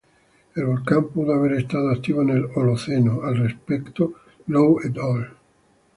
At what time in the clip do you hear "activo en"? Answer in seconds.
1.91-2.29